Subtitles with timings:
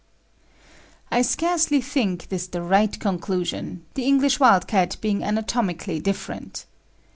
[1.11, 6.65] I scarcely think this the right conclusion, the English wild cat being anatomically different.